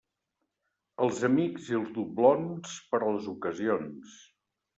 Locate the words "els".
1.07-1.19, 1.81-1.91